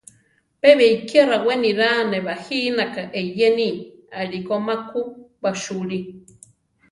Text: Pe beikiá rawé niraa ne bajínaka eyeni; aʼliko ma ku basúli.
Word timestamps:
Pe 0.61 0.69
beikiá 0.77 1.21
rawé 1.29 1.53
niraa 1.61 2.01
ne 2.11 2.17
bajínaka 2.27 3.01
eyeni; 3.21 3.69
aʼliko 4.19 4.55
ma 4.65 4.75
ku 4.89 4.99
basúli. 5.41 5.99